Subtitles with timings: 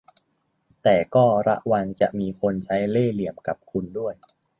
[0.83, 4.13] แต่ก็ระวังจะมีคนใช้เล่ห์เหลี่ยมกับคุณด้วย